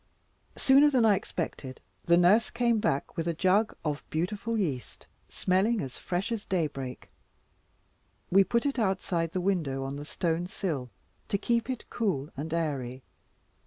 [0.55, 5.79] Sooner than I expected, the nurse came back with a jug of beautiful yeast, smelling
[5.79, 7.09] as fresh as daybreak.
[8.31, 10.89] We put it outside the window on the stone sill,
[11.27, 13.03] to keep it cool and airy.